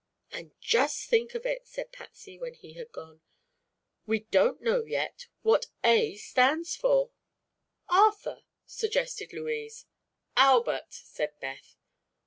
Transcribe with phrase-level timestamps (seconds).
[0.31, 3.21] "And just think of it," said Patsy, when he had gone.
[4.07, 7.11] "We don't know yet what that 'A' stands for!"
[7.87, 9.85] "Arthur," suggested Louise.
[10.35, 11.77] "Albert," said Beth.